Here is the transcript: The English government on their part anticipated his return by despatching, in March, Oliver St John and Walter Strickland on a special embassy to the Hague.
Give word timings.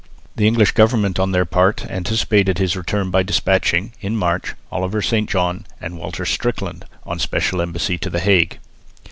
The 0.35 0.47
English 0.47 0.71
government 0.71 1.19
on 1.19 1.29
their 1.31 1.45
part 1.45 1.85
anticipated 1.85 2.57
his 2.57 2.75
return 2.75 3.11
by 3.11 3.21
despatching, 3.21 3.93
in 4.01 4.17
March, 4.17 4.55
Oliver 4.71 4.99
St 4.99 5.29
John 5.29 5.67
and 5.79 5.95
Walter 5.95 6.25
Strickland 6.25 6.85
on 7.05 7.17
a 7.17 7.19
special 7.19 7.61
embassy 7.61 7.99
to 7.99 8.09
the 8.09 8.19
Hague. 8.19 8.57